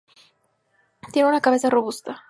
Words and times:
Tienen 1.11 1.29
una 1.29 1.41
cabeza 1.41 1.69
robusta. 1.69 2.19